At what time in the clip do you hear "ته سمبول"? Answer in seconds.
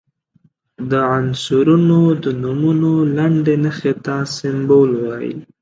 4.05-4.89